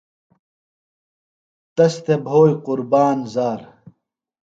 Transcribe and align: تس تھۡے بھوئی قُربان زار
تس 1.75 1.93
تھۡے 2.05 2.15
بھوئی 2.25 2.53
قُربان 2.65 3.17
زار 3.33 3.59